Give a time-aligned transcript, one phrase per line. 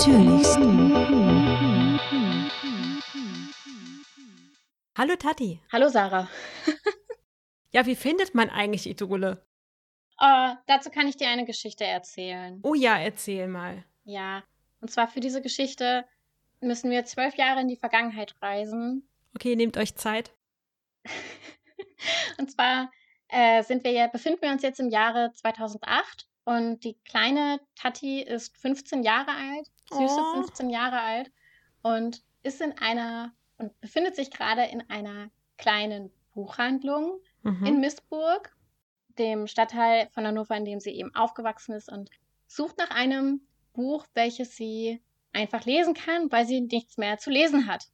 [0.00, 0.56] Natürlichst.
[4.96, 5.60] Hallo Tati.
[5.70, 6.26] Hallo Sarah.
[7.72, 9.46] Ja, wie findet man eigentlich Idole?
[10.18, 12.58] Äh, dazu kann ich dir eine Geschichte erzählen.
[12.64, 13.84] Oh ja, erzähl mal.
[14.02, 14.42] Ja,
[14.80, 16.04] und zwar für diese Geschichte
[16.60, 19.06] müssen wir zwölf Jahre in die Vergangenheit reisen.
[19.36, 20.34] Okay, nehmt euch Zeit.
[22.38, 22.90] und zwar
[23.28, 28.22] äh, sind wir ja, befinden wir uns jetzt im Jahre 2008 und die kleine Tati
[28.22, 30.32] ist 15 Jahre alt, süße Oh.
[30.34, 31.30] 15 Jahre alt
[31.82, 37.64] und ist in einer und befindet sich gerade in einer kleinen Buchhandlung Mhm.
[37.66, 38.54] in Missburg,
[39.18, 42.10] dem Stadtteil von Hannover, in dem sie eben aufgewachsen ist und
[42.46, 43.40] sucht nach einem
[43.72, 45.00] Buch, welches sie
[45.32, 47.86] einfach lesen kann, weil sie nichts mehr zu lesen hat.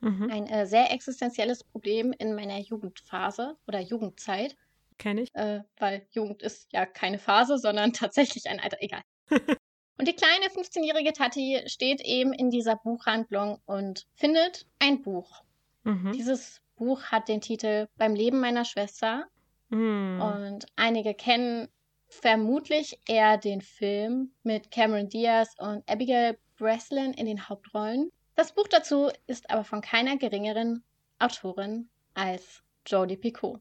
[0.00, 0.30] Mhm.
[0.30, 4.56] Ein äh, sehr existenzielles Problem in meiner Jugendphase oder Jugendzeit,
[4.98, 5.28] Kenn ich.
[5.34, 8.78] äh, weil Jugend ist ja keine Phase, sondern tatsächlich ein Alter.
[8.80, 9.02] Egal.
[9.98, 15.42] und die kleine 15-jährige Tati steht eben in dieser Buchhandlung und findet ein Buch.
[15.84, 16.12] Mhm.
[16.12, 19.26] Dieses Buch hat den Titel Beim Leben meiner Schwester
[19.70, 20.20] Mhm.
[20.22, 21.68] und einige kennen
[22.08, 28.10] vermutlich eher den Film mit Cameron Diaz und Abigail Breslin in den Hauptrollen.
[28.34, 30.82] Das Buch dazu ist aber von keiner geringeren
[31.18, 33.60] Autorin als Jodie Picot.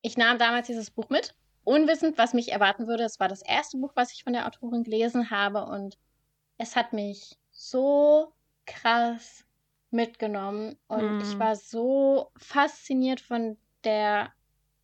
[0.00, 1.34] Ich nahm damals dieses Buch mit,
[1.66, 3.04] unwissend, was mich erwarten würde.
[3.04, 5.98] Es war das erste Buch, was ich von der Autorin gelesen habe und
[6.58, 8.32] es hat mich so
[8.66, 9.44] krass
[9.90, 11.20] mitgenommen und Mm.
[11.20, 14.32] ich war so fasziniert von der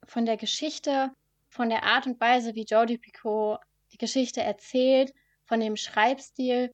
[0.07, 1.13] von der Geschichte,
[1.49, 3.61] von der Art und Weise, wie Jodie Picot
[3.93, 6.73] die Geschichte erzählt, von dem Schreibstil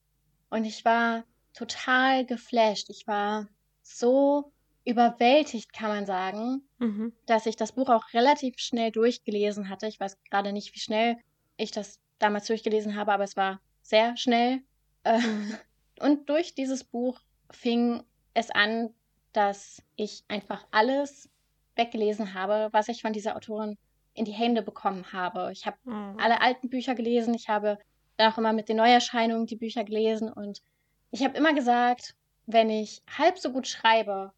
[0.50, 2.90] und ich war total geflasht.
[2.90, 3.48] Ich war
[3.82, 4.52] so
[4.84, 7.12] überwältigt, kann man sagen, Mhm.
[7.26, 9.86] dass ich das Buch auch relativ schnell durchgelesen hatte.
[9.88, 11.16] Ich weiß gerade nicht, wie schnell
[11.56, 14.62] ich das damals durchgelesen habe, aber es war sehr schnell.
[15.04, 15.54] Äh, Mhm.
[16.00, 18.94] Und durch dieses Buch fing es an,
[19.32, 21.28] dass ich einfach alles
[21.74, 23.76] weggelesen habe, was ich von dieser Autorin
[24.14, 25.50] in die Hände bekommen habe.
[25.52, 25.90] Ich habe Oh.
[26.18, 27.34] alle alten Bücher gelesen.
[27.34, 27.78] Ich habe
[28.16, 30.32] dann auch immer mit den Neuerscheinungen die Bücher gelesen.
[30.32, 30.60] Und
[31.10, 32.14] ich habe immer gesagt,
[32.46, 34.32] wenn ich halb so gut schreibe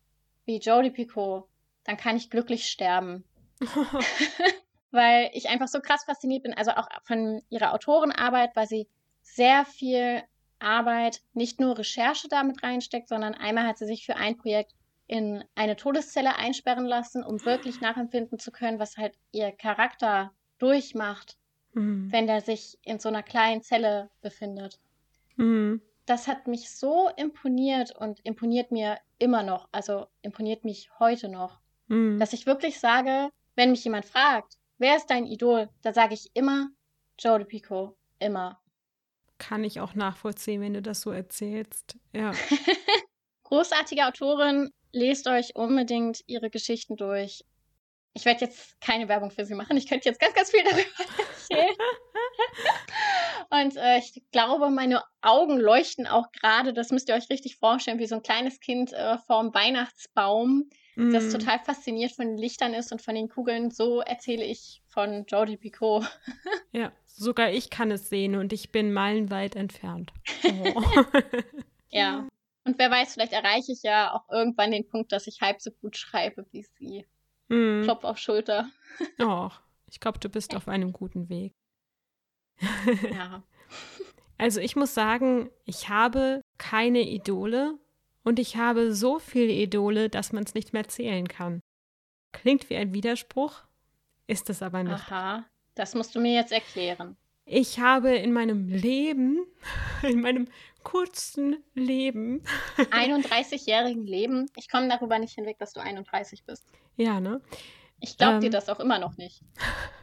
[0.47, 1.47] wie Jodie Picot,
[1.91, 3.25] dann kann ich glücklich sterben.
[4.93, 8.89] Weil ich einfach so krass fasziniert bin, also auch von ihrer Autorenarbeit, weil sie
[9.23, 10.23] sehr viel
[10.59, 14.73] Arbeit, nicht nur Recherche damit reinsteckt, sondern einmal hat sie sich für ein Projekt
[15.07, 21.37] in eine Todeszelle einsperren lassen, um wirklich nachempfinden zu können, was halt ihr Charakter durchmacht,
[21.73, 22.11] Mhm.
[22.13, 24.79] wenn er sich in so einer kleinen Zelle befindet.
[25.37, 25.81] Mhm.
[26.07, 31.60] Das hat mich so imponiert und imponiert mir immer noch, also imponiert mich heute noch,
[31.91, 32.21] Mhm.
[32.21, 36.31] dass ich wirklich sage, wenn mich jemand fragt, wer ist dein Idol, da sage ich
[36.35, 36.69] immer
[37.19, 38.61] Jodie Picot, immer.
[39.39, 41.97] Kann ich auch nachvollziehen, wenn du das so erzählst.
[42.13, 42.33] Ja.
[43.43, 47.45] Großartige Autorin, lest euch unbedingt ihre Geschichten durch.
[48.13, 49.77] Ich werde jetzt keine Werbung für sie machen.
[49.77, 50.83] Ich könnte jetzt ganz, ganz viel darüber
[51.19, 51.77] erzählen.
[53.51, 56.73] Und äh, ich glaube, meine Augen leuchten auch gerade.
[56.73, 60.71] Das müsst ihr euch richtig vorstellen, wie so ein kleines Kind äh, vorm Weihnachtsbaum,
[61.13, 61.31] das Mhm.
[61.39, 63.71] total fasziniert von den Lichtern ist und von den Kugeln.
[63.71, 66.05] So erzähle ich von Jodie Picot.
[66.73, 70.13] Ja, sogar ich kann es sehen und ich bin meilenweit entfernt.
[70.75, 70.83] Oh.
[71.93, 72.29] Ja.
[72.65, 75.71] Und wer weiß, vielleicht erreiche ich ja auch irgendwann den Punkt, dass ich halb so
[75.73, 77.05] gut schreibe wie sie.
[77.49, 77.83] Mhm.
[77.83, 78.69] Klopf auf Schulter.
[79.21, 79.59] Och,
[79.91, 81.53] ich glaube, du bist auf einem guten Weg.
[83.13, 83.43] Ja.
[84.39, 87.79] Also ich muss sagen, ich habe keine Idole
[88.25, 91.61] und ich habe so viele Idole, dass man es nicht mehr zählen kann.
[92.33, 93.63] Klingt wie ein Widerspruch,
[94.27, 95.11] ist es aber nicht.
[95.11, 95.45] Aha.
[95.75, 97.17] Das musst du mir jetzt erklären.
[97.47, 99.45] Ich habe in meinem Leben,
[100.03, 100.49] in meinem
[100.85, 102.43] kurzen Leben,
[102.77, 104.47] 31-jährigen Leben.
[104.57, 106.65] Ich komme darüber nicht hinweg, dass du 31 bist.
[106.97, 107.41] ja, ne?
[108.03, 108.53] Ich glaube dir Ähm.
[108.53, 109.43] das auch immer noch nicht.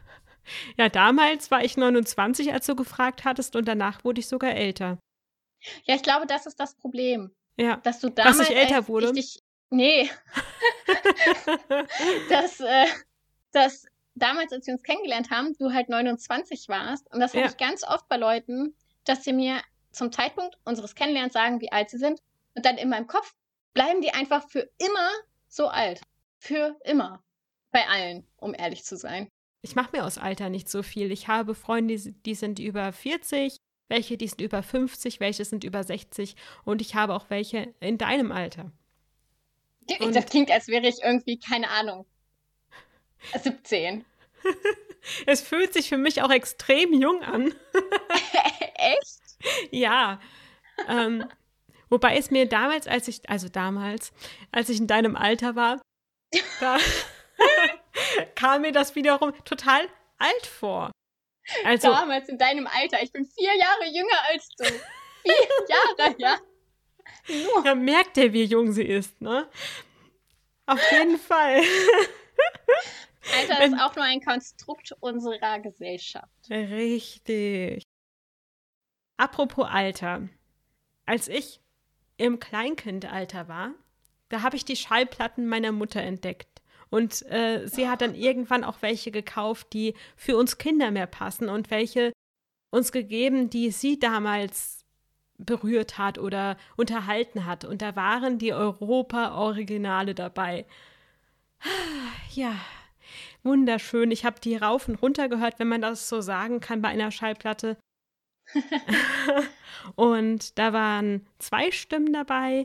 [0.78, 4.98] Ja, damals war ich 29, als du gefragt hattest und danach wurde ich sogar älter.
[5.84, 7.30] Ja, ich glaube, das ist das Problem.
[7.58, 7.76] Ja.
[7.78, 8.50] Dass du Dass damals.
[8.50, 9.06] ich älter als wurde?
[9.08, 10.10] Ich dich, nee,
[12.28, 12.86] dass, äh,
[13.52, 17.12] dass damals, als wir uns kennengelernt haben, du halt 29 warst.
[17.12, 17.50] Und das habe Ja.
[17.50, 18.74] ich ganz oft bei Leuten,
[19.04, 19.60] dass sie mir
[19.92, 22.20] zum Zeitpunkt unseres Kennenlernens sagen, wie alt sie sind.
[22.54, 23.34] Und dann in meinem Kopf
[23.74, 25.10] bleiben die einfach für immer
[25.48, 26.00] so alt.
[26.38, 27.22] Für immer.
[27.70, 29.28] Bei allen, um ehrlich zu sein.
[29.62, 31.10] Ich mache mir aus Alter nicht so viel.
[31.12, 33.58] Ich habe Freunde, die, die sind über 40,
[33.88, 37.98] welche, die sind über 50, welche sind über 60 und ich habe auch welche in
[37.98, 38.70] deinem Alter.
[40.00, 42.06] Und- das klingt, als wäre ich irgendwie, keine Ahnung,
[43.42, 44.04] 17.
[45.26, 47.54] Es fühlt sich für mich auch extrem jung an.
[48.74, 49.20] Echt?
[49.70, 50.20] Ja,
[50.86, 51.24] ähm,
[51.88, 54.12] wobei es mir damals, als ich, also damals,
[54.52, 55.80] als ich in deinem Alter war,
[56.60, 56.76] da
[58.34, 59.88] kam mir das wiederum total
[60.18, 60.90] alt vor.
[61.64, 63.02] Also, damals in deinem Alter.
[63.02, 64.64] Ich bin vier Jahre jünger als du.
[64.64, 65.34] Vier
[65.98, 66.38] Jahre, ja.
[67.28, 67.62] Nur.
[67.62, 69.48] Da merkt er, wie jung sie ist, ne?
[70.66, 71.62] Auf jeden Fall.
[73.36, 76.28] Alter ist auch nur ein Konstrukt unserer Gesellschaft.
[76.50, 77.82] Richtig.
[79.16, 80.28] Apropos Alter.
[81.06, 81.60] Als ich
[82.16, 83.74] im Kleinkindalter war,
[84.28, 86.57] da habe ich die Schallplatten meiner Mutter entdeckt.
[86.90, 91.48] Und äh, sie hat dann irgendwann auch welche gekauft, die für uns Kinder mehr passen
[91.48, 92.12] und welche
[92.70, 94.84] uns gegeben, die sie damals
[95.38, 97.64] berührt hat oder unterhalten hat.
[97.64, 100.66] Und da waren die Europa-Originale dabei.
[102.34, 102.54] Ja,
[103.42, 104.10] wunderschön.
[104.10, 107.10] Ich habe die rauf und runter gehört, wenn man das so sagen kann bei einer
[107.10, 107.76] Schallplatte.
[109.94, 112.64] und da waren zwei Stimmen dabei,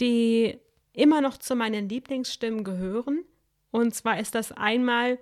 [0.00, 0.58] die
[0.94, 3.24] immer noch zu meinen Lieblingsstimmen gehören.
[3.70, 5.18] Und zwar ist das einmal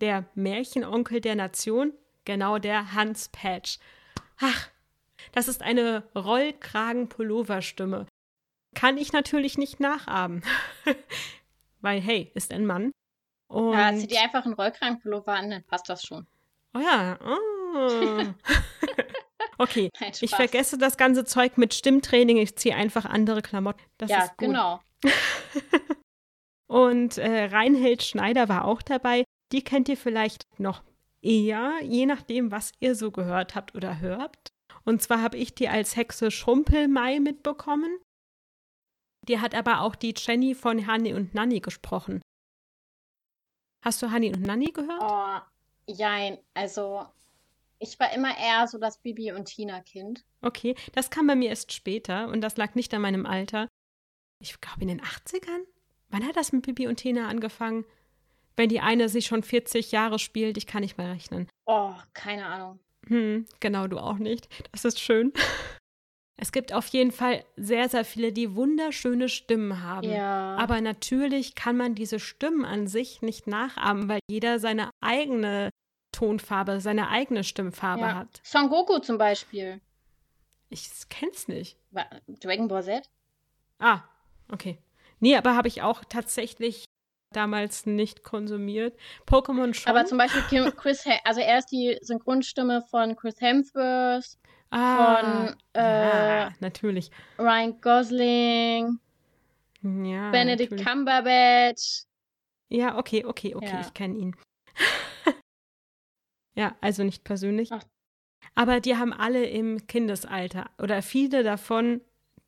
[0.00, 1.94] der Märchenonkel der Nation,
[2.24, 3.78] genau der Hans Patch.
[4.40, 4.68] Ach,
[5.32, 8.06] das ist eine Rollkragen-Pullover-Stimme.
[8.74, 10.42] Kann ich natürlich nicht nachahmen.
[11.80, 12.90] Weil, hey, ist ein Mann.
[13.46, 16.26] Und ja, zieh dir einfach einen Rollkragenpullover an, dann passt das schon.
[16.74, 17.18] Oh ja.
[17.24, 18.24] Oh.
[19.58, 19.90] okay,
[20.20, 22.38] ich vergesse das ganze Zeug mit Stimmtraining.
[22.38, 23.82] Ich ziehe einfach andere Klamotten.
[23.98, 24.48] Das ja, ist gut.
[24.48, 24.80] genau.
[26.66, 29.24] Und äh, Reinhild Schneider war auch dabei.
[29.52, 30.82] Die kennt ihr vielleicht noch
[31.22, 34.52] eher, je nachdem, was ihr so gehört habt oder hört.
[34.84, 37.98] Und zwar habe ich die als Hexe Schrumpelmai mitbekommen.
[39.28, 42.20] Die hat aber auch die Jenny von Hanni und Nanny gesprochen.
[43.82, 45.02] Hast du Hanni und Nanny gehört?
[45.02, 46.38] Oh, jein.
[46.54, 47.06] Also,
[47.84, 50.24] ich war immer eher so das Bibi und Tina-Kind.
[50.42, 53.68] Okay, das kam bei mir erst später und das lag nicht an meinem Alter.
[54.40, 55.64] Ich glaube in den 80ern?
[56.08, 57.84] Wann hat das mit Bibi und Tina angefangen?
[58.56, 61.48] Wenn die eine sich schon 40 Jahre spielt, ich kann nicht mehr rechnen.
[61.66, 62.80] Oh, keine Ahnung.
[63.08, 64.48] Hm, genau, du auch nicht.
[64.72, 65.32] Das ist schön.
[66.36, 70.10] Es gibt auf jeden Fall sehr, sehr viele, die wunderschöne Stimmen haben.
[70.10, 70.56] Ja.
[70.56, 75.70] Aber natürlich kann man diese Stimmen an sich nicht nachahmen, weil jeder seine eigene
[76.14, 78.14] Tonfarbe, seine eigene Stimmfarbe ja.
[78.14, 78.40] hat.
[78.44, 79.80] Son Goku zum Beispiel.
[80.70, 81.76] Ich kenn's nicht.
[82.40, 83.10] Dragon Ball Z?
[83.78, 84.02] Ah,
[84.50, 84.78] okay.
[85.20, 86.84] Nee, aber habe ich auch tatsächlich
[87.32, 88.96] damals nicht konsumiert.
[89.26, 89.90] Pokémon schon.
[89.90, 94.38] Aber zum Beispiel Chris, also er ist die Synchronstimme von Chris Hemsworth,
[94.70, 97.10] ah, von äh, ja, natürlich.
[97.38, 98.98] Ryan Gosling,
[99.82, 100.86] ja, Benedict natürlich.
[100.86, 102.04] Cumberbatch.
[102.68, 103.80] Ja, okay, okay, okay, ja.
[103.80, 104.36] ich kenne ihn.
[106.54, 107.70] Ja, also nicht persönlich.
[107.72, 107.82] Ach.
[108.54, 112.00] Aber die haben alle im Kindesalter oder viele davon,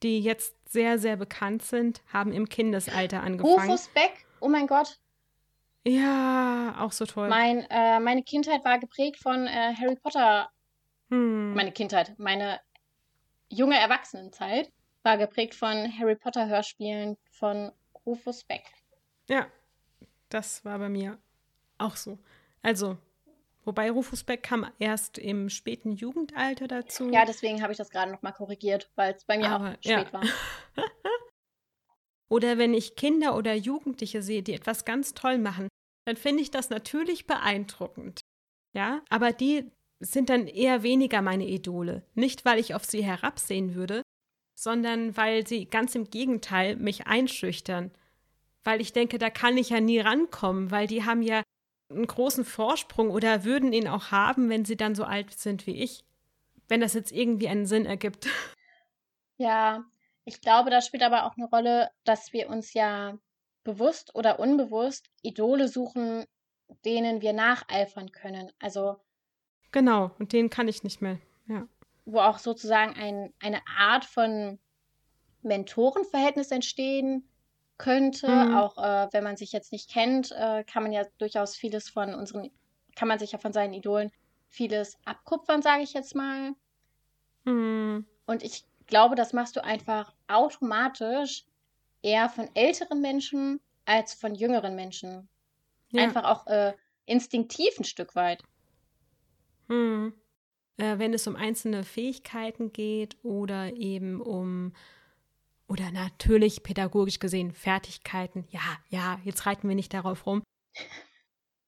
[0.02, 3.70] die jetzt sehr, sehr bekannt sind, haben im Kindesalter angefangen.
[3.70, 4.98] Rufus Beck Oh mein Gott.
[5.84, 7.28] Ja, auch so toll.
[7.28, 10.50] Mein, äh, meine Kindheit war geprägt von äh, Harry Potter.
[11.10, 11.54] Hm.
[11.54, 12.60] Meine Kindheit, meine
[13.48, 14.72] junge Erwachsenenzeit
[15.02, 17.70] war geprägt von Harry Potter Hörspielen von
[18.04, 18.64] Rufus Beck.
[19.28, 19.46] Ja,
[20.28, 21.18] das war bei mir
[21.78, 22.18] auch so.
[22.62, 22.98] Also,
[23.66, 27.10] wobei Rufus Beck kam erst im späten Jugendalter dazu.
[27.10, 30.06] Ja, deswegen habe ich das gerade nochmal korrigiert, weil es bei mir Aber, auch spät
[30.06, 30.12] ja.
[30.12, 30.22] war.
[32.28, 35.68] Oder wenn ich Kinder oder Jugendliche sehe, die etwas ganz toll machen,
[36.06, 38.20] dann finde ich das natürlich beeindruckend.
[38.74, 39.70] Ja, aber die
[40.00, 42.04] sind dann eher weniger meine Idole.
[42.14, 44.02] Nicht, weil ich auf sie herabsehen würde,
[44.58, 47.92] sondern weil sie ganz im Gegenteil mich einschüchtern.
[48.64, 51.42] Weil ich denke, da kann ich ja nie rankommen, weil die haben ja
[51.90, 55.82] einen großen Vorsprung oder würden ihn auch haben, wenn sie dann so alt sind wie
[55.82, 56.04] ich.
[56.68, 58.26] Wenn das jetzt irgendwie einen Sinn ergibt.
[59.38, 59.84] Ja,
[60.24, 63.16] ich glaube, da spielt aber auch eine Rolle, dass wir uns ja
[63.62, 66.24] bewusst oder unbewusst Idole suchen,
[66.84, 68.50] denen wir nacheifern können.
[68.58, 68.96] Also
[69.70, 71.18] genau, und denen kann ich nicht mehr.
[71.46, 71.68] Ja.
[72.04, 74.58] Wo auch sozusagen ein, eine Art von
[75.42, 77.28] Mentorenverhältnis entstehen
[77.78, 78.28] könnte.
[78.28, 78.56] Mhm.
[78.56, 82.14] Auch äh, wenn man sich jetzt nicht kennt, äh, kann man ja durchaus vieles von
[82.14, 82.50] unseren,
[82.94, 84.10] kann man sich ja von seinen Idolen
[84.48, 86.52] vieles abkupfern, sage ich jetzt mal.
[87.44, 88.06] Mhm.
[88.26, 91.44] Und ich glaube, das machst du einfach automatisch
[92.02, 95.28] eher von älteren Menschen als von jüngeren Menschen.
[95.90, 96.02] Ja.
[96.02, 96.74] Einfach auch äh,
[97.06, 98.42] instinktiv ein Stück weit.
[99.68, 100.12] Hm.
[100.78, 104.72] Äh, wenn es um einzelne Fähigkeiten geht oder eben um,
[105.68, 108.46] oder natürlich pädagogisch gesehen Fertigkeiten.
[108.50, 110.42] Ja, ja, jetzt reiten wir nicht darauf rum.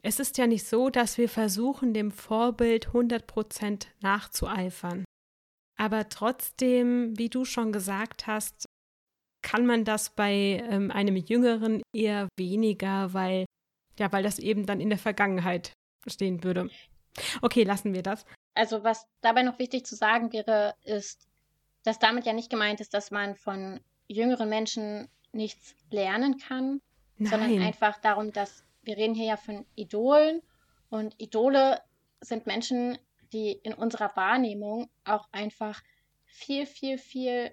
[0.02, 5.04] Es ist ja nicht so, dass wir versuchen, dem Vorbild 100% nachzueifern.
[5.76, 8.66] Aber trotzdem, wie du schon gesagt hast,
[9.42, 13.46] kann man das bei ähm, einem Jüngeren eher weniger, weil,
[13.98, 15.72] ja, weil das eben dann in der Vergangenheit
[16.06, 16.70] stehen würde.
[17.42, 18.24] Okay, lassen wir das.
[18.54, 21.28] Also, was dabei noch wichtig zu sagen wäre, ist,
[21.84, 26.80] dass damit ja nicht gemeint ist, dass man von jüngeren Menschen nichts lernen kann,
[27.18, 27.30] Nein.
[27.30, 30.42] sondern einfach darum, dass wir reden hier ja von Idolen
[30.90, 31.80] und Idole
[32.20, 32.98] sind Menschen,
[33.32, 35.82] die in unserer Wahrnehmung auch einfach
[36.24, 37.52] viel, viel, viel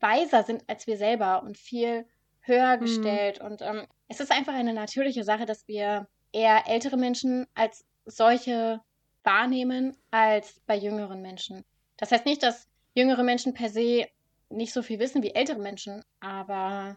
[0.00, 2.06] weiser sind als wir selber und viel
[2.40, 2.80] höher mhm.
[2.80, 3.40] gestellt.
[3.40, 3.46] Mhm.
[3.46, 8.80] Und ähm, es ist einfach eine natürliche Sache, dass wir eher ältere Menschen als solche
[9.22, 11.64] wahrnehmen als bei jüngeren Menschen.
[11.96, 14.08] Das heißt nicht, dass jüngere Menschen per se
[14.50, 16.96] nicht so viel wissen wie ältere Menschen, aber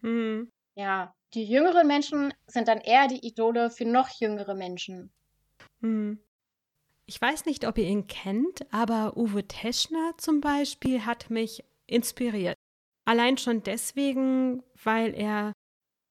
[0.00, 0.50] mhm.
[0.74, 5.12] ja, die jüngeren Menschen sind dann eher die Idole für noch jüngere Menschen.
[5.80, 6.18] Mhm.
[7.06, 12.56] Ich weiß nicht, ob ihr ihn kennt, aber Uwe Teschner zum Beispiel hat mich inspiriert.
[13.04, 15.52] Allein schon deswegen, weil er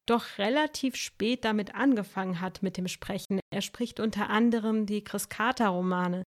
[0.06, 3.40] doch relativ spät damit angefangen hat mit dem Sprechen.
[3.52, 6.24] Er spricht unter anderem die Chris Carter-Romane.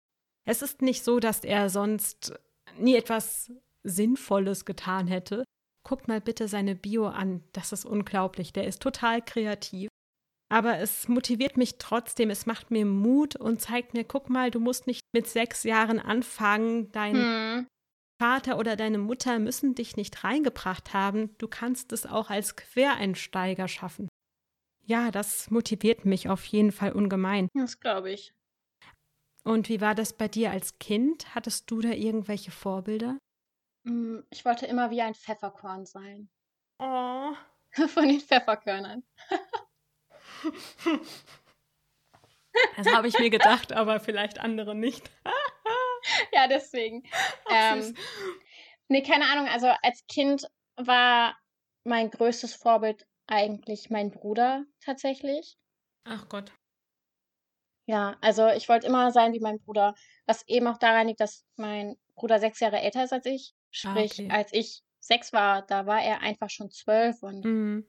[0.46, 2.34] Es ist nicht so, dass er sonst
[2.78, 3.52] nie etwas
[3.84, 5.44] Sinnvolles getan hätte.
[5.88, 8.54] Guckt mal bitte seine Bio an, das ist unglaublich.
[8.54, 9.90] Der ist total kreativ.
[10.52, 14.60] Aber es motiviert mich trotzdem, es macht mir Mut und zeigt mir, guck mal, du
[14.60, 17.68] musst nicht mit sechs Jahren anfangen, dein hm.
[18.22, 23.68] Vater oder deine Mutter müssen dich nicht reingebracht haben, du kannst es auch als Quereinsteiger
[23.68, 24.10] schaffen.
[24.86, 27.48] Ja, das motiviert mich auf jeden Fall ungemein.
[27.54, 28.34] Das glaube ich.
[29.44, 31.34] Und wie war das bei dir als Kind?
[31.34, 33.18] Hattest du da irgendwelche Vorbilder?
[33.84, 36.30] Mm, ich wollte immer wie ein Pfefferkorn sein.
[36.80, 37.34] Oh.
[37.88, 39.04] Von den Pfefferkörnern.
[42.78, 45.10] das habe ich mir gedacht, aber vielleicht andere nicht.
[46.34, 47.04] ja, deswegen.
[47.46, 47.96] Ach, ähm,
[48.88, 49.48] nee, keine Ahnung.
[49.48, 51.38] Also als Kind war
[51.84, 55.58] mein größtes Vorbild eigentlich mein Bruder tatsächlich.
[56.04, 56.52] Ach Gott.
[57.88, 59.96] Ja, also ich wollte immer sein wie mein Bruder,
[60.26, 63.54] was eben auch daran liegt, dass mein Bruder sechs Jahre älter ist als ich.
[63.72, 64.32] Ah, Sprich, ah, okay.
[64.32, 67.86] als ich sechs war, da war er einfach schon zwölf und mhm.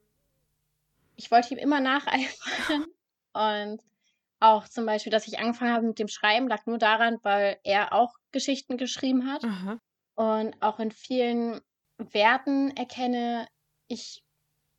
[1.16, 2.86] ich wollte ihm immer nacheifern.
[3.32, 3.82] und
[4.40, 7.92] auch zum Beispiel, dass ich angefangen habe mit dem Schreiben, lag nur daran, weil er
[7.92, 9.44] auch Geschichten geschrieben hat.
[9.44, 9.80] Aha.
[10.14, 11.60] Und auch in vielen
[11.98, 13.46] Werten erkenne
[13.86, 14.24] ich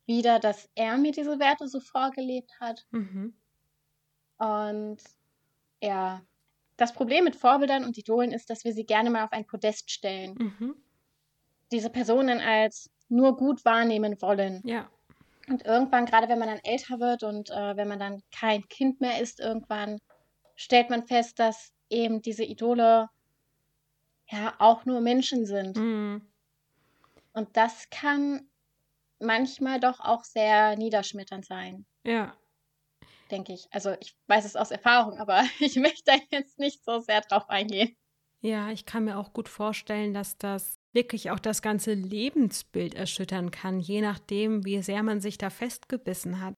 [0.06, 2.86] wieder, dass er mir diese Werte so vorgelebt hat.
[2.90, 3.34] Mhm.
[4.36, 4.98] Und
[5.80, 6.22] ja,
[6.76, 9.90] das Problem mit Vorbildern und Idolen ist, dass wir sie gerne mal auf ein Podest
[9.90, 10.34] stellen.
[10.34, 10.74] Mhm.
[11.74, 14.62] Diese Personen als nur gut wahrnehmen wollen.
[14.64, 14.88] Ja.
[15.48, 19.00] Und irgendwann, gerade wenn man dann älter wird und äh, wenn man dann kein Kind
[19.00, 19.98] mehr ist, irgendwann
[20.54, 23.08] stellt man fest, dass eben diese Idole
[24.30, 25.76] ja auch nur Menschen sind.
[25.76, 26.22] Mhm.
[27.32, 28.48] Und das kann
[29.18, 31.86] manchmal doch auch sehr niederschmetternd sein.
[32.04, 32.36] Ja.
[33.32, 33.66] Denke ich.
[33.72, 37.50] Also ich weiß es aus Erfahrung, aber ich möchte da jetzt nicht so sehr drauf
[37.50, 37.96] eingehen.
[38.42, 43.50] Ja, ich kann mir auch gut vorstellen, dass das wirklich auch das ganze Lebensbild erschüttern
[43.50, 46.54] kann, je nachdem, wie sehr man sich da festgebissen hat.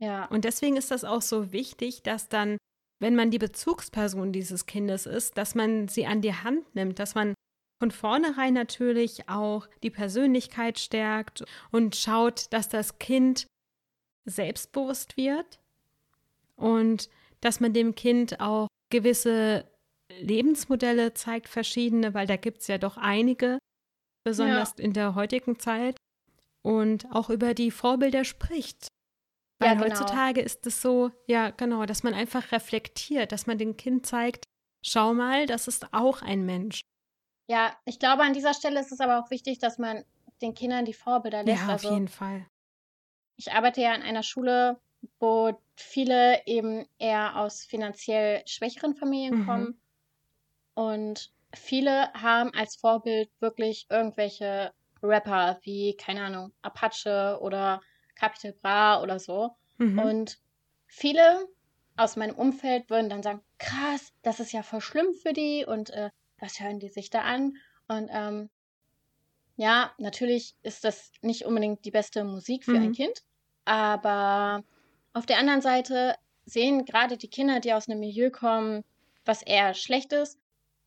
[0.00, 0.26] Ja.
[0.26, 2.56] Und deswegen ist das auch so wichtig, dass dann,
[3.00, 7.14] wenn man die Bezugsperson dieses Kindes ist, dass man sie an die Hand nimmt, dass
[7.14, 7.34] man
[7.80, 13.46] von vornherein natürlich auch die Persönlichkeit stärkt und schaut, dass das Kind
[14.24, 15.60] selbstbewusst wird
[16.56, 17.08] und
[17.40, 19.64] dass man dem Kind auch gewisse
[20.20, 23.58] Lebensmodelle zeigt verschiedene, weil da gibt es ja doch einige,
[24.24, 24.84] besonders ja.
[24.84, 25.96] in der heutigen Zeit,
[26.62, 28.88] und auch über die Vorbilder spricht.
[29.60, 29.86] Weil ja, genau.
[29.86, 34.44] heutzutage ist es so, ja, genau, dass man einfach reflektiert, dass man dem Kind zeigt,
[34.84, 36.82] schau mal, das ist auch ein Mensch.
[37.50, 40.04] Ja, ich glaube, an dieser Stelle ist es aber auch wichtig, dass man
[40.42, 41.58] den Kindern die Vorbilder lässt.
[41.58, 42.46] Ja, auf also, jeden Fall.
[43.36, 44.78] Ich arbeite ja an einer Schule,
[45.18, 49.46] wo viele eben eher aus finanziell schwächeren Familien mhm.
[49.46, 49.80] kommen
[50.78, 57.80] und viele haben als Vorbild wirklich irgendwelche Rapper wie, keine Ahnung, Apache oder
[58.14, 59.56] Capital Bra oder so.
[59.78, 59.98] Mhm.
[59.98, 60.38] Und
[60.86, 61.48] viele
[61.96, 65.90] aus meinem Umfeld würden dann sagen, krass, das ist ja voll schlimm für die und
[65.90, 67.56] äh, was hören die sich da an?
[67.88, 68.48] Und ähm,
[69.56, 72.82] ja, natürlich ist das nicht unbedingt die beste Musik für mhm.
[72.84, 73.24] ein Kind,
[73.64, 74.62] aber
[75.12, 78.84] auf der anderen Seite sehen gerade die Kinder, die aus einem Milieu kommen,
[79.24, 80.38] was eher schlecht ist,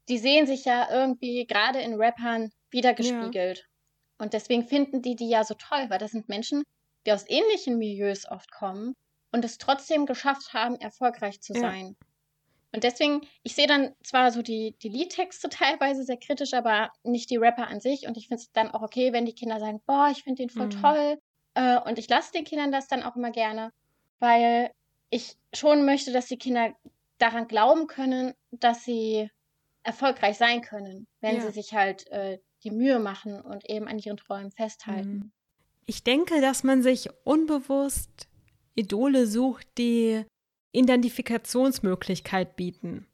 [0.10, 3.58] die sehen sich ja irgendwie gerade in Rappern wiedergespiegelt.
[3.60, 3.66] Ja.
[4.18, 6.64] Und deswegen finden die die ja so toll, weil das sind Menschen,
[7.06, 8.96] die aus ähnlichen Milieus oft kommen
[9.32, 11.62] und es trotzdem geschafft haben, erfolgreich zu ja.
[11.62, 11.96] sein.
[12.74, 17.30] Und deswegen, ich sehe dann zwar so die, die Liedtexte teilweise sehr kritisch, aber nicht
[17.30, 18.08] die Rapper an sich.
[18.08, 20.50] Und ich finde es dann auch okay, wenn die Kinder sagen, boah, ich finde den
[20.50, 20.82] voll mhm.
[20.82, 21.18] toll.
[21.56, 23.74] Äh, und ich lasse den Kindern das dann auch immer gerne,
[24.20, 24.72] weil
[25.10, 26.74] ich schon möchte, dass die Kinder
[27.18, 29.30] daran glauben können, dass sie
[29.84, 31.42] erfolgreich sein können, wenn ja.
[31.42, 35.14] sie sich halt äh, die Mühe machen und eben an ihren Träumen festhalten.
[35.14, 35.32] Mhm.
[35.86, 38.28] Ich denke, dass man sich unbewusst
[38.76, 40.24] Idole sucht, die
[40.72, 43.08] Identifikationsmöglichkeit bieten.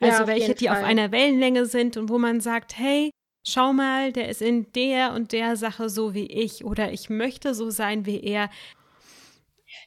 [0.00, 0.78] Also ja, welche, die Fall.
[0.78, 3.10] auf einer Wellenlänge sind und wo man sagt, hey,
[3.46, 7.54] schau mal, der ist in der und der Sache so wie ich oder ich möchte
[7.54, 8.50] so sein wie er.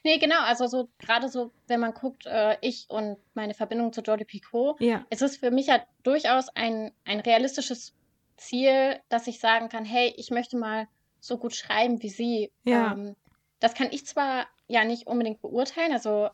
[0.04, 4.00] Nee, genau, also so gerade so, wenn man guckt, äh, ich und meine Verbindung zu
[4.00, 5.06] Jordi Picot, ja.
[5.10, 7.94] es ist für mich ja durchaus ein, ein realistisches
[8.36, 10.88] Ziel, dass ich sagen kann, hey, ich möchte mal
[11.20, 12.52] so gut schreiben wie sie.
[12.64, 12.92] Ja.
[12.92, 13.16] Ähm,
[13.60, 16.28] das kann ich zwar ja nicht unbedingt beurteilen, also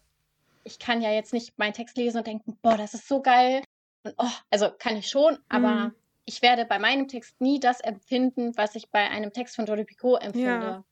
[0.65, 3.63] ich kann ja jetzt nicht meinen Text lesen und denken, boah, das ist so geil.
[4.03, 5.95] Und oh, also kann ich schon, aber mhm.
[6.25, 9.85] ich werde bei meinem Text nie das empfinden, was ich bei einem Text von Jordi
[9.85, 10.67] Picot empfinde.
[10.67, 10.85] Ja.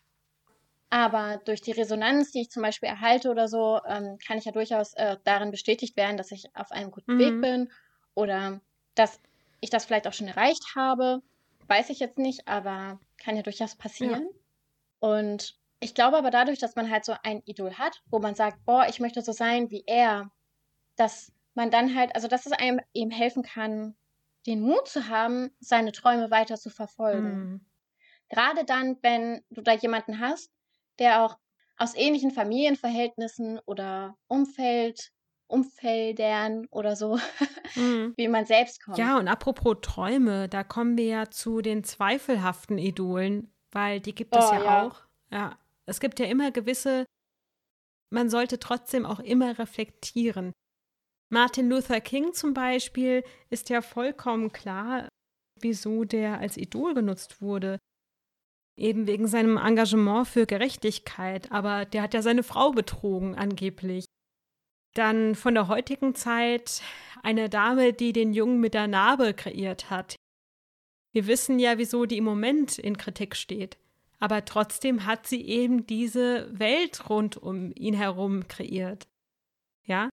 [0.92, 4.52] Aber durch die Resonanz, die ich zum Beispiel erhalte oder so, ähm, kann ich ja
[4.52, 7.18] durchaus äh, darin bestätigt werden, dass ich auf einem guten mhm.
[7.18, 7.72] Weg bin
[8.14, 8.60] oder
[8.94, 9.18] dass
[9.62, 11.22] ich das vielleicht auch schon erreicht habe.
[11.66, 14.24] Weiß ich jetzt nicht, aber kann ja durchaus passieren.
[14.24, 15.08] Ja.
[15.08, 18.62] Und ich glaube aber dadurch, dass man halt so ein Idol hat, wo man sagt,
[18.66, 20.30] boah, ich möchte so sein wie er,
[20.96, 23.94] dass man dann halt, also dass es einem eben helfen kann,
[24.46, 27.38] den Mut zu haben, seine Träume weiter zu verfolgen.
[27.38, 27.66] Mhm.
[28.28, 30.52] Gerade dann, wenn du da jemanden hast,
[30.98, 31.38] der auch
[31.76, 35.10] aus ähnlichen Familienverhältnissen oder Umfeld,
[35.48, 37.16] Umfeldern oder so,
[37.74, 38.14] mhm.
[38.16, 38.98] wie man selbst kommt.
[38.98, 44.34] Ja, und apropos Träume, da kommen wir ja zu den zweifelhaften Idolen, weil die gibt
[44.34, 45.02] es oh, ja, ja, auch.
[45.30, 47.04] Ja, es gibt ja immer gewisse,
[48.10, 50.52] man sollte trotzdem auch immer reflektieren.
[51.30, 55.08] Martin Luther King zum Beispiel ist ja vollkommen klar,
[55.60, 57.78] wieso der als Idol genutzt wurde.
[58.76, 64.06] Eben wegen seinem Engagement für Gerechtigkeit, aber der hat ja seine Frau betrogen angeblich.
[64.94, 66.82] Dann von der heutigen Zeit
[67.22, 70.16] eine Dame, die den Jungen mit der Narbe kreiert hat.
[71.12, 73.76] Wir wissen ja, wieso die im Moment in Kritik steht
[74.22, 79.08] aber trotzdem hat sie eben diese Welt rund um ihn herum kreiert.
[79.84, 80.10] Ja?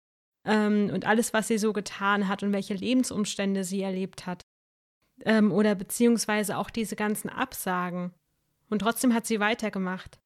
[0.45, 4.43] Ähm, und alles, was sie so getan hat und welche Lebensumstände sie erlebt hat.
[5.25, 8.15] Ähm, oder beziehungsweise auch diese ganzen Absagen.
[8.71, 10.19] Und trotzdem hat sie weitergemacht.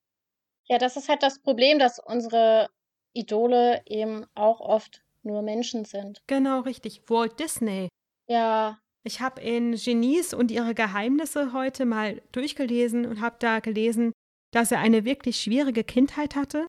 [0.66, 2.68] Ja, das ist halt das Problem, dass unsere
[3.12, 6.22] Idole eben auch oft nur Menschen sind.
[6.26, 7.02] Genau, richtig.
[7.08, 7.88] Walt Disney.
[8.28, 8.78] Ja.
[9.02, 14.12] Ich habe in Genies und ihre Geheimnisse heute mal durchgelesen und habe da gelesen,
[14.52, 16.66] dass er eine wirklich schwierige Kindheit hatte,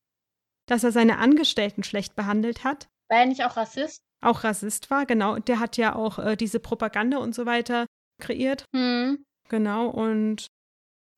[0.68, 2.88] dass er seine Angestellten schlecht behandelt hat.
[3.10, 4.02] War er nicht auch Rassist?
[4.22, 5.34] Auch Rassist war, genau.
[5.34, 7.86] Und der hat ja auch äh, diese Propaganda und so weiter
[8.22, 8.66] kreiert.
[8.74, 9.26] Hm.
[9.50, 9.90] Genau.
[9.90, 10.48] Und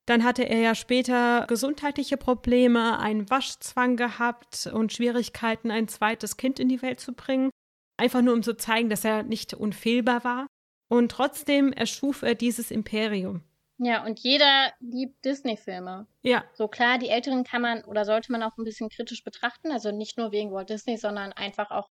[0.06, 6.60] dann hatte er ja später gesundheitliche Probleme, einen Waschzwang gehabt und Schwierigkeiten, ein zweites Kind
[6.60, 7.50] in die Welt zu bringen.
[7.96, 10.46] Einfach nur um zu zeigen, dass er nicht unfehlbar war.
[10.88, 13.42] Und trotzdem erschuf er dieses Imperium.
[13.78, 16.06] Ja, und jeder liebt Disney-Filme.
[16.22, 16.44] Ja.
[16.52, 19.72] So klar, die älteren kann man oder sollte man auch ein bisschen kritisch betrachten.
[19.72, 21.88] Also nicht nur wegen Walt Disney, sondern einfach auch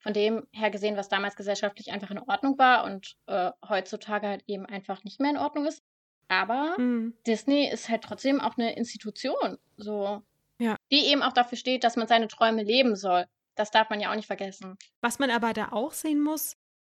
[0.00, 4.42] von dem her gesehen, was damals gesellschaftlich einfach in Ordnung war und äh, heutzutage halt
[4.46, 5.82] eben einfach nicht mehr in Ordnung ist.
[6.30, 7.12] Aber mhm.
[7.26, 10.22] Disney ist halt trotzdem auch eine Institution, so
[10.60, 10.76] ja.
[10.92, 13.26] die eben auch dafür steht, dass man seine Träume leben soll.
[13.56, 14.78] Das darf man ja auch nicht vergessen.
[15.00, 16.56] Was man aber da auch sehen muss,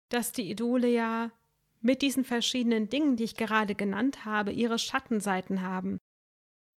[0.09, 1.31] dass die Idole ja
[1.81, 5.97] mit diesen verschiedenen Dingen, die ich gerade genannt habe, ihre Schattenseiten haben.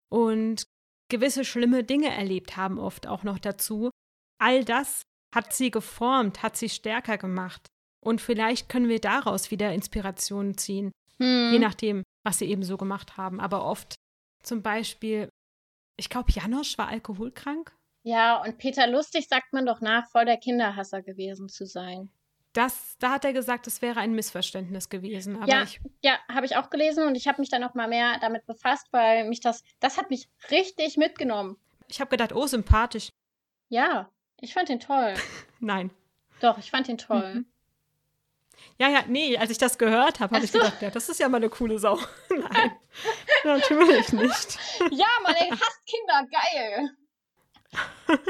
[0.09, 0.63] Und
[1.11, 3.91] gewisse schlimme Dinge erlebt haben oft auch noch dazu.
[4.39, 5.03] All das
[5.35, 7.67] hat sie geformt, hat sie stärker gemacht.
[8.01, 11.51] Und vielleicht können wir daraus wieder Inspirationen ziehen, hm.
[11.53, 13.41] je nachdem, was sie eben so gemacht haben.
[13.41, 13.95] Aber oft
[14.43, 15.29] zum Beispiel,
[15.97, 17.73] ich glaube, Janosch war alkoholkrank.
[18.03, 22.11] Ja, und Peter Lustig sagt man doch nach, voll der Kinderhasser gewesen zu sein.
[22.53, 25.43] Das, da hat er gesagt, es wäre ein Missverständnis gewesen.
[25.47, 28.19] ja, ich, ja habe ich auch gelesen und ich habe mich dann noch mal mehr
[28.21, 31.57] damit befasst, weil mich das, das hat mich richtig mitgenommen.
[31.89, 33.09] Ich habe gedacht, oh, sympathisch.
[33.71, 34.09] Ja,
[34.41, 35.15] ich fand ihn toll.
[35.61, 35.91] Nein.
[36.41, 37.35] Doch, ich fand ihn toll.
[37.35, 37.47] Mhm.
[38.79, 41.29] Ja, ja, nee, als ich das gehört habe, habe ich gedacht, ja, das ist ja
[41.29, 41.99] mal eine coole Sau.
[42.29, 42.77] Nein,
[43.45, 44.59] natürlich nicht.
[44.91, 46.91] Ja, man, ey, hasst Kinder, geil.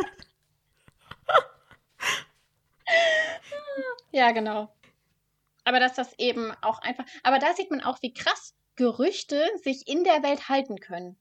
[4.12, 4.72] ja, genau.
[5.64, 7.04] Aber dass das eben auch einfach.
[7.22, 11.16] Aber da sieht man auch, wie krass Gerüchte sich in der Welt halten können.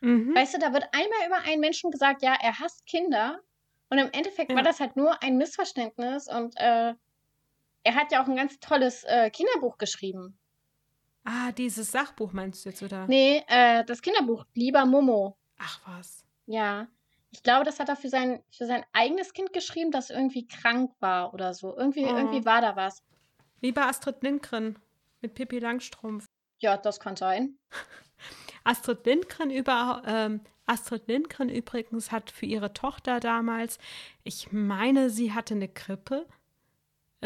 [0.00, 0.34] Mhm.
[0.34, 3.40] Weißt du, da wird einmal über einen Menschen gesagt, ja, er hasst Kinder.
[3.88, 4.56] Und im Endeffekt Ja.
[4.56, 6.94] war das halt nur ein Missverständnis und äh,
[7.86, 10.36] er hat ja auch ein ganz tolles äh, Kinderbuch geschrieben.
[11.24, 13.06] Ah, dieses Sachbuch meinst du jetzt, oder?
[13.06, 15.36] Nee, äh, das Kinderbuch, Lieber Momo.
[15.58, 16.24] Ach was.
[16.46, 16.88] Ja.
[17.30, 20.92] Ich glaube, das hat er für sein, für sein eigenes Kind geschrieben, das irgendwie krank
[21.00, 21.76] war oder so.
[21.76, 22.16] Irgendwie, Oh.
[22.16, 23.02] irgendwie war da was.
[23.60, 24.78] Wie bei Astrid Lindgren
[25.20, 26.26] mit Pippi Langstrumpf.
[26.58, 27.58] Ja, das kann sein.
[28.64, 33.78] Astrid Lindgren über ähm, Astrid Lindgren übrigens hat für ihre Tochter damals,
[34.24, 36.26] ich meine, sie hatte eine Grippe,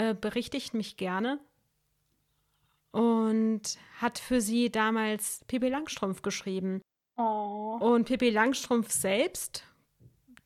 [0.00, 1.38] äh, berichtigt mich gerne
[2.92, 3.62] und
[4.00, 6.80] hat für sie damals Pippi Langstrumpf geschrieben.
[7.16, 7.78] Oh.
[7.80, 9.64] Und Pippi Langstrumpf selbst,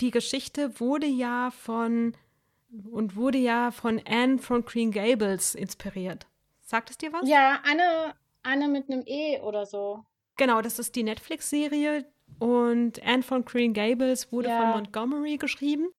[0.01, 2.15] die Geschichte wurde ja von
[2.91, 6.27] und wurde ja von Anne von Green Gables inspiriert.
[6.63, 7.29] Sagt es dir was?
[7.29, 10.05] Ja, eine, eine mit einem E oder so.
[10.37, 12.05] Genau, das ist die Netflix-Serie
[12.41, 14.59] und Anne von Green Gables wurde Ja.
[14.61, 15.91] von Montgomery geschrieben,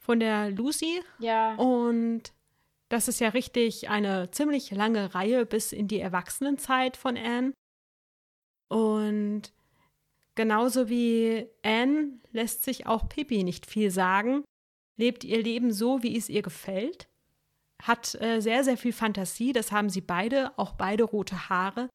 [0.00, 1.54] von der Lucy Ja.
[1.54, 2.32] und
[2.88, 7.52] das ist ja richtig eine ziemlich lange Reihe bis in die Erwachsenenzeit von Anne.
[8.68, 9.52] Und
[10.34, 14.44] genauso wie Anne lässt sich auch Pippi nicht viel sagen,
[14.96, 17.08] lebt ihr Leben so, wie es ihr gefällt,
[17.82, 21.88] hat äh, sehr, sehr viel Fantasie, das haben sie beide, auch beide rote Haare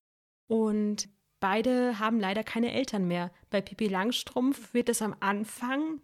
[0.47, 3.31] und beide haben leider keine Eltern mehr.
[3.49, 6.01] Bei Pippi Langstrumpf wird es am Anfang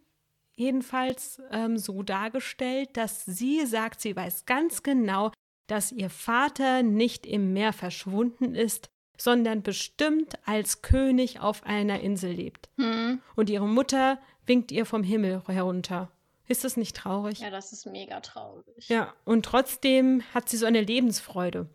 [0.58, 5.32] jedenfalls ähm, so dargestellt, dass sie sagt, sie weiß ganz genau,
[5.67, 12.32] dass ihr Vater nicht im Meer verschwunden ist, sondern bestimmt als König auf einer Insel
[12.32, 12.70] lebt.
[12.78, 13.22] Hm.
[13.36, 16.12] Und ihre Mutter winkt ihr vom Himmel herunter.
[16.48, 17.39] Ist das nicht traurig?
[17.39, 18.88] Ja, das ist mega traurig.
[18.88, 21.70] Ja, und trotzdem hat sie so eine Lebensfreude.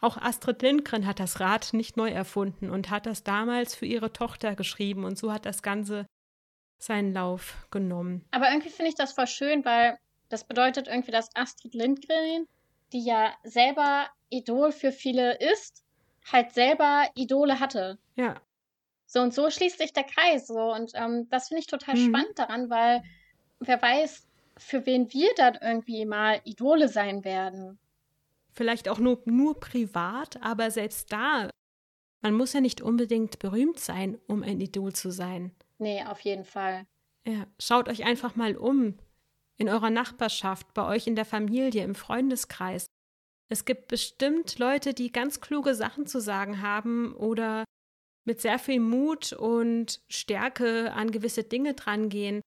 [0.00, 4.12] Auch Astrid Lindgren hat das Rad nicht neu erfunden und hat das damals für ihre
[4.12, 6.06] Tochter geschrieben und so hat das Ganze
[6.78, 8.24] seinen Lauf genommen.
[8.30, 12.46] Aber irgendwie finde ich das voll schön, weil das bedeutet irgendwie, dass Astrid Lindgren,
[12.92, 15.82] die ja selber Idol für viele ist,
[16.30, 17.98] halt selber Idole hatte.
[18.16, 18.40] Ja,
[19.06, 20.46] So und so schließt sich der Kreis.
[20.46, 22.06] So und ähm, das finde ich total Mhm.
[22.08, 23.02] spannend daran, weil
[23.60, 24.26] wer weiß,
[24.58, 27.78] für wen wir dann irgendwie mal Idole sein werden.
[28.52, 31.48] vielleicht auch nur, nur privat, aber selbst da,
[32.22, 35.52] man muss ja nicht unbedingt berühmt sein, um ein Idol zu sein.
[35.78, 36.86] Nee, auf jeden Fall.
[37.26, 38.98] Ja, schaut euch einfach mal um.
[39.56, 42.86] In eurer Nachbarschaft, bei euch in der Familie, im Freundeskreis.
[43.50, 47.64] Es gibt bestimmt Leute, die ganz kluge Sachen zu sagen haben oder
[48.24, 52.42] mit sehr viel Mut und Stärke an gewisse Dinge drangehen.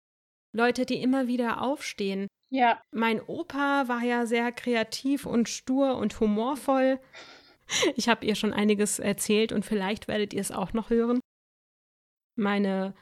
[0.53, 2.27] Leute, die immer wieder aufstehen.
[2.49, 6.99] Ja, Mein Opa war ja sehr kreativ und stur und humorvoll.
[7.95, 11.21] Ich habe ihr schon einiges erzählt und vielleicht werdet ihr es auch noch hören.
[12.35, 12.93] Meine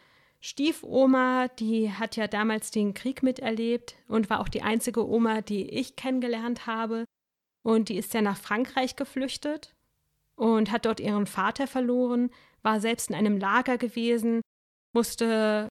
[0.41, 5.69] Stiefoma, die hat ja damals den Krieg miterlebt und war auch die einzige Oma, die
[5.69, 7.06] ich kennengelernt habe.
[7.63, 9.75] Und die ist ja nach Frankreich geflüchtet
[10.38, 14.41] und hat dort ihren Vater verloren, war selbst in einem Lager gewesen,
[14.93, 15.67] musste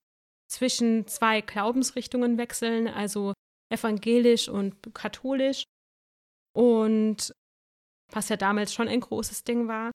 [0.47, 3.33] zwischen zwei Glaubensrichtungen wechseln, also
[3.69, 5.63] evangelisch und katholisch.
[6.53, 7.33] Und
[8.11, 9.91] was ja damals schon ein großes Ding war.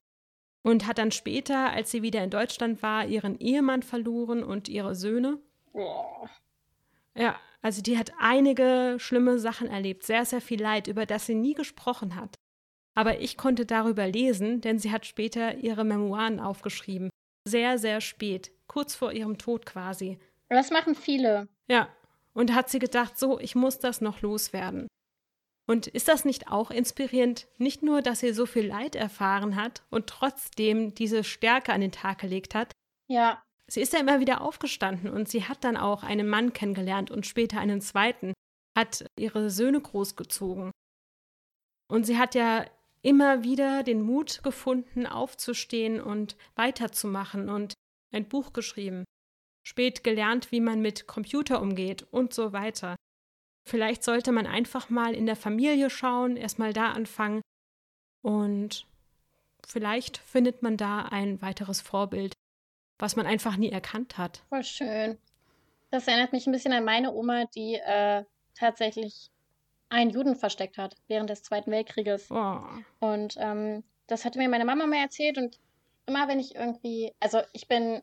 [0.64, 4.94] Und hat dann später, als sie wieder in Deutschland war, ihren Ehemann verloren und ihre
[4.94, 5.38] Söhne.
[5.72, 6.29] Boah.
[7.14, 11.35] Ja, also die hat einige schlimme Sachen erlebt, sehr, sehr viel Leid, über das sie
[11.35, 12.35] nie gesprochen hat.
[12.94, 17.11] Aber ich konnte darüber lesen, denn sie hat später ihre Memoiren aufgeschrieben.
[17.46, 20.18] Sehr, sehr spät, kurz vor ihrem Tod quasi.
[20.48, 21.48] das machen viele.
[21.68, 21.88] Ja,
[22.33, 24.87] und hat sie gedacht, so, ich muss das noch loswerden.
[25.66, 29.83] Und ist das nicht auch inspirierend, nicht nur, dass sie so viel Leid erfahren hat
[29.90, 32.72] und trotzdem diese Stärke an den Tag gelegt hat,
[33.09, 37.11] Ja, sie ist ja immer wieder aufgestanden und sie hat dann auch einen Mann kennengelernt
[37.11, 38.35] und später einen zweiten,
[38.77, 40.70] hat ihre Söhne großgezogen.
[41.88, 42.66] Und sie hat ja
[43.03, 47.74] immer wieder den Mut gefunden, aufzustehen und weiterzumachen und
[48.12, 49.05] ein Buch geschrieben,
[49.66, 52.96] spät gelernt, wie man mit Computer umgeht und so weiter.
[53.66, 57.40] Vielleicht sollte man einfach mal in der Familie schauen, erstmal da anfangen
[58.22, 58.87] und
[59.66, 62.35] vielleicht findet man da ein weiteres Vorbild,
[62.98, 64.42] was man einfach nie erkannt hat.
[64.48, 65.18] voll schön.
[65.90, 68.24] Das erinnert mich ein bisschen an meine Oma, die äh,
[68.55, 69.31] tatsächlich
[69.88, 72.31] einen Juden versteckt hat während des Zweiten Weltkrieges.
[72.31, 72.61] Oh.
[73.00, 75.59] Und ähm, das hatte mir meine Mama mal erzählt und
[76.07, 78.03] immer wenn ich irgendwie, also ich bin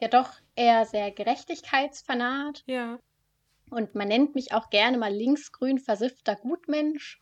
[0.00, 2.98] ja doch eher sehr gerechtigkeitsfanat Ja.
[3.72, 7.20] Und man nennt mich auch gerne mal linksgrün versiffter Gutmensch.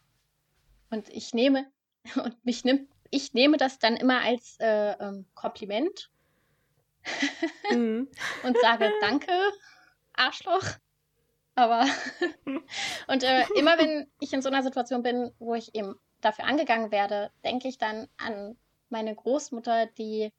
[0.91, 1.67] Und ich nehme,
[2.17, 6.11] und mich nimmt, ich nehme das dann immer als äh, ähm, Kompliment
[7.71, 8.09] Mhm.
[8.43, 9.33] und sage Danke,
[10.13, 10.65] Arschloch.
[11.55, 11.87] Aber
[13.07, 16.91] und äh, immer wenn ich in so einer Situation bin, wo ich eben dafür angegangen
[16.91, 18.57] werde, denke ich dann an
[18.89, 20.33] meine Großmutter, die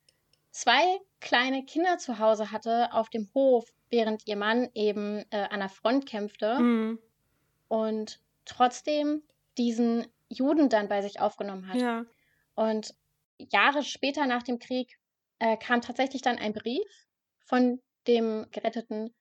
[0.52, 5.60] zwei kleine Kinder zu Hause hatte auf dem Hof, während ihr Mann eben äh, an
[5.60, 7.00] der Front kämpfte mhm.
[7.68, 9.24] und trotzdem
[9.58, 11.76] diesen Juden dann bei sich aufgenommen hat.
[11.78, 12.06] Ja.
[12.56, 12.96] Und
[13.38, 14.98] Jahre später nach dem Krieg
[15.40, 17.08] äh, kam tatsächlich dann ein Brief
[17.40, 19.14] von dem Geretteten,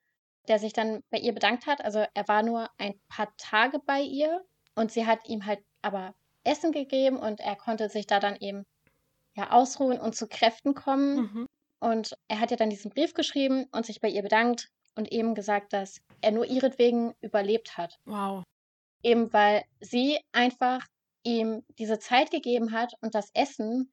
[0.49, 1.85] der sich dann bei ihr bedankt hat.
[1.85, 6.15] Also er war nur ein paar Tage bei ihr und sie hat ihm halt aber
[6.45, 8.67] Essen gegeben und er konnte sich da dann eben
[9.37, 11.17] ja ausruhen und zu Kräften kommen.
[11.17, 11.47] Mhm.
[11.79, 15.35] Und er hat ja dann diesen Brief geschrieben und sich bei ihr bedankt und eben
[15.35, 17.99] gesagt, dass er nur ihretwegen überlebt hat.
[18.05, 18.45] Wow.
[19.03, 20.87] Eben weil sie einfach
[21.23, 23.91] ihm diese Zeit gegeben hat und das Essen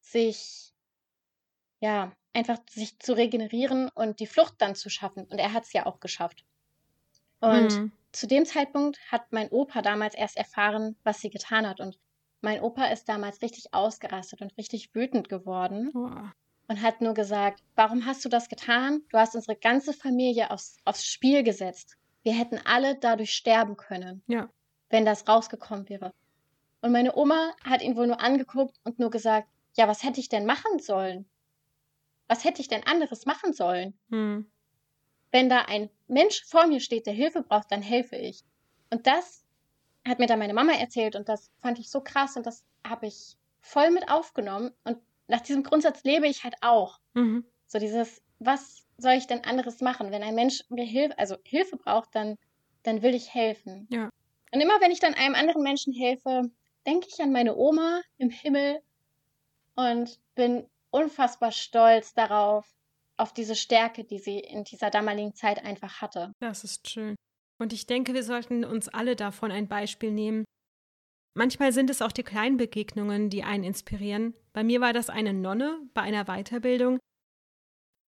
[0.00, 0.72] sich
[1.80, 5.24] ja einfach sich zu regenerieren und die Flucht dann zu schaffen.
[5.26, 6.44] Und er hat es ja auch geschafft.
[7.40, 7.92] Und mhm.
[8.12, 11.80] zu dem Zeitpunkt hat mein Opa damals erst erfahren, was sie getan hat.
[11.80, 11.98] Und
[12.42, 15.90] mein Opa ist damals richtig ausgerastet und richtig wütend geworden.
[15.94, 16.10] Oh.
[16.68, 19.02] Und hat nur gesagt, warum hast du das getan?
[19.10, 21.96] Du hast unsere ganze Familie aufs, aufs Spiel gesetzt.
[22.22, 24.48] Wir hätten alle dadurch sterben können, ja.
[24.90, 26.12] wenn das rausgekommen wäre.
[26.80, 30.28] Und meine Oma hat ihn wohl nur angeguckt und nur gesagt, ja, was hätte ich
[30.28, 31.26] denn machen sollen?
[32.26, 33.94] Was hätte ich denn anderes machen sollen?
[34.10, 34.50] Hm.
[35.30, 38.44] Wenn da ein Mensch vor mir steht, der Hilfe braucht, dann helfe ich.
[38.90, 39.41] Und das
[40.06, 43.06] hat mir dann meine Mama erzählt und das fand ich so krass und das habe
[43.06, 44.72] ich voll mit aufgenommen.
[44.84, 46.98] Und nach diesem Grundsatz lebe ich halt auch.
[47.14, 47.44] Mhm.
[47.66, 50.10] So dieses, was soll ich denn anderes machen?
[50.10, 52.36] Wenn ein Mensch mir Hilfe, also Hilfe braucht, dann,
[52.82, 53.88] dann will ich helfen.
[53.90, 54.10] Ja.
[54.52, 56.50] Und immer wenn ich dann einem anderen Menschen helfe,
[56.86, 58.82] denke ich an meine Oma im Himmel
[59.76, 62.66] und bin unfassbar stolz darauf,
[63.16, 66.32] auf diese Stärke, die sie in dieser damaligen Zeit einfach hatte.
[66.40, 67.14] Das ist schön.
[67.62, 70.44] Und ich denke, wir sollten uns alle davon ein Beispiel nehmen.
[71.34, 74.34] Manchmal sind es auch die kleinen Begegnungen, die einen inspirieren.
[74.52, 76.98] Bei mir war das eine Nonne bei einer Weiterbildung.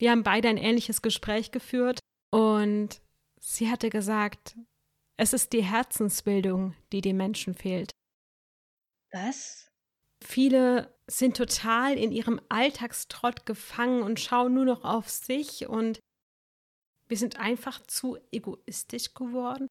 [0.00, 2.00] Wir haben beide ein ähnliches Gespräch geführt
[2.32, 3.00] und
[3.38, 4.56] sie hatte gesagt,
[5.16, 7.92] es ist die Herzensbildung, die dem Menschen fehlt.
[9.12, 9.68] Was?
[10.20, 16.00] Viele sind total in ihrem Alltagstrott gefangen und schauen nur noch auf sich und
[17.08, 19.68] wir sind einfach zu egoistisch geworden.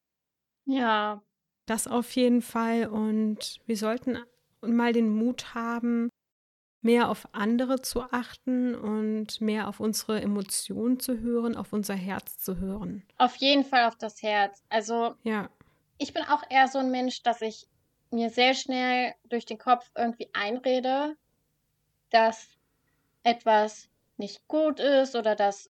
[0.66, 1.22] Ja.
[1.66, 4.18] Das auf jeden Fall und wir sollten
[4.60, 6.10] mal den Mut haben,
[6.84, 12.36] mehr auf andere zu achten und mehr auf unsere Emotionen zu hören, auf unser Herz
[12.38, 13.02] zu hören.
[13.16, 14.62] Auf jeden Fall auf das Herz.
[14.68, 15.48] Also, ja.
[15.96, 17.66] Ich bin auch eher so ein Mensch, dass ich
[18.10, 21.16] mir sehr schnell durch den Kopf irgendwie einrede,
[22.10, 22.48] dass
[23.22, 25.70] etwas nicht gut ist oder dass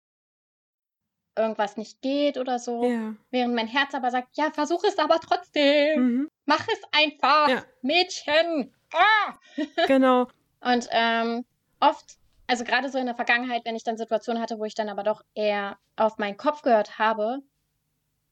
[1.36, 2.84] irgendwas nicht geht oder so.
[2.84, 3.14] Ja.
[3.30, 6.00] Während mein Herz aber sagt, ja, versuch es aber trotzdem.
[6.00, 6.28] Mhm.
[6.44, 7.64] Mach es einfach, ja.
[7.82, 8.74] Mädchen.
[8.92, 9.34] Ah!
[9.86, 10.28] Genau.
[10.60, 11.44] Und ähm,
[11.80, 14.88] oft, also gerade so in der Vergangenheit, wenn ich dann Situationen hatte, wo ich dann
[14.88, 17.38] aber doch eher auf meinen Kopf gehört habe,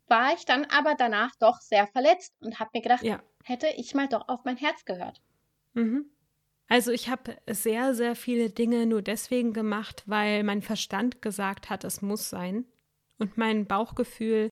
[0.06, 3.94] war ich dann aber danach doch sehr verletzt und habe mir gedacht, ja hätte ich
[3.94, 5.20] mal doch auf mein Herz gehört.
[5.74, 6.06] Mhm.
[6.68, 11.84] Also ich habe sehr, sehr viele Dinge nur deswegen gemacht, weil mein Verstand gesagt hat,
[11.84, 12.64] es muss sein.
[13.20, 14.48] Und mein Bauchgefühl,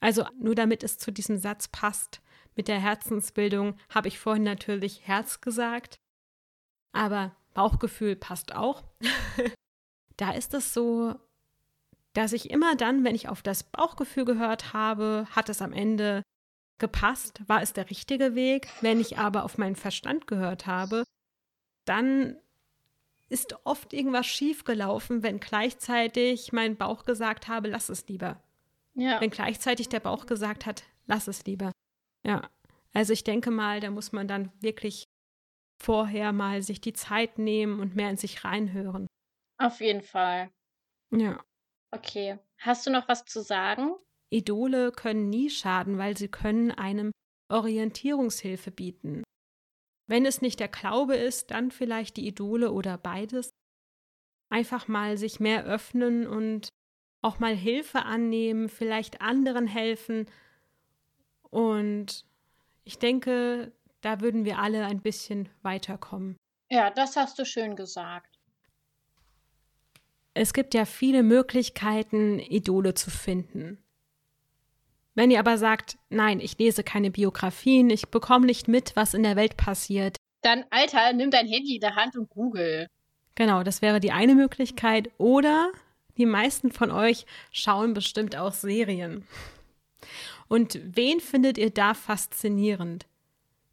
[0.00, 2.20] also nur damit es zu diesem Satz passt,
[2.56, 5.96] mit der Herzensbildung habe ich vorhin natürlich Herz gesagt,
[6.92, 8.84] aber Bauchgefühl passt auch.
[10.16, 11.14] da ist es so,
[12.12, 16.22] dass ich immer dann, wenn ich auf das Bauchgefühl gehört habe, hat es am Ende
[16.78, 17.40] gepasst?
[17.46, 18.68] War es der richtige Weg?
[18.80, 21.04] Wenn ich aber auf meinen Verstand gehört habe,
[21.86, 22.36] dann
[23.34, 28.40] ist oft irgendwas schiefgelaufen, wenn gleichzeitig mein Bauch gesagt habe, lass es lieber.
[28.94, 29.20] Ja.
[29.20, 31.72] Wenn gleichzeitig der Bauch gesagt hat, lass es lieber.
[32.24, 32.48] Ja.
[32.92, 35.02] Also ich denke mal, da muss man dann wirklich
[35.82, 39.08] vorher mal sich die Zeit nehmen und mehr in sich reinhören.
[39.58, 40.48] Auf jeden Fall.
[41.10, 41.42] Ja.
[41.90, 42.38] Okay.
[42.58, 43.96] Hast du noch was zu sagen?
[44.30, 47.10] Idole können nie schaden, weil sie können einem
[47.50, 49.24] Orientierungshilfe bieten.
[50.06, 53.50] Wenn es nicht der Glaube ist, dann vielleicht die Idole oder beides.
[54.50, 56.68] Einfach mal sich mehr öffnen und
[57.22, 60.26] auch mal Hilfe annehmen, vielleicht anderen helfen.
[61.50, 62.26] Und
[62.84, 66.36] ich denke, da würden wir alle ein bisschen weiterkommen.
[66.70, 68.38] Ja, das hast du schön gesagt.
[70.34, 73.83] Es gibt ja viele Möglichkeiten, Idole zu finden.
[75.14, 79.22] Wenn ihr aber sagt, nein, ich lese keine Biografien, ich bekomme nicht mit, was in
[79.22, 80.16] der Welt passiert.
[80.42, 82.88] Dann, Alter, nimm dein Handy in der Hand und google.
[83.34, 85.10] Genau, das wäre die eine Möglichkeit.
[85.18, 85.70] Oder
[86.16, 89.26] die meisten von euch schauen bestimmt auch Serien.
[90.48, 93.06] Und wen findet ihr da faszinierend?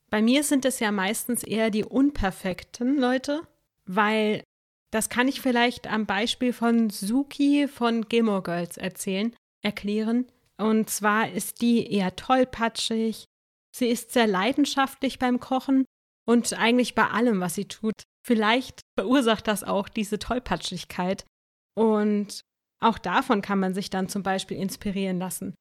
[0.10, 3.42] Bei mir sind es ja meistens eher die unperfekten Leute,
[3.86, 4.44] weil
[4.92, 10.26] das kann ich vielleicht am Beispiel von Suki von Gilmore Girls erzählen, erklären.
[10.62, 13.26] Und zwar ist die eher tollpatschig,
[13.72, 15.86] sie ist sehr leidenschaftlich beim Kochen
[16.26, 18.04] und eigentlich bei allem, was sie tut.
[18.24, 21.26] Vielleicht verursacht das auch diese Tollpatschigkeit.
[21.74, 22.42] Und
[22.80, 25.56] auch davon kann man sich dann zum Beispiel inspirieren lassen.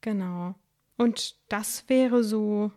[0.00, 0.56] Genau.
[0.96, 2.72] Und das wäre so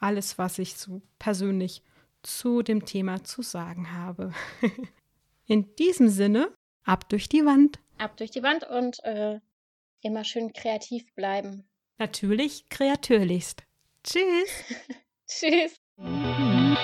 [0.00, 1.82] alles, was ich so persönlich
[2.22, 4.32] zu dem Thema zu sagen habe.
[5.46, 6.52] In diesem Sinne,
[6.84, 7.78] ab durch die Wand.
[7.96, 9.40] Ab durch die Wand und äh,
[10.04, 11.68] immer schön kreativ bleiben.
[11.98, 13.64] Natürlich kreatürlichst.
[14.04, 14.64] Tschüss.
[15.26, 15.76] Tschüss.
[15.96, 16.76] Hmm.